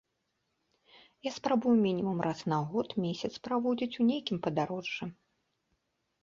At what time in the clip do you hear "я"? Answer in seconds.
1.27-1.31